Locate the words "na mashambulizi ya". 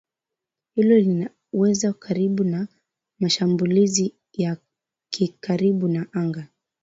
2.43-4.57